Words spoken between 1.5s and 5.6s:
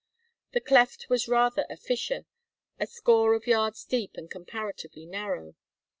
a fissure, a score of yards deep and comparatively narrow.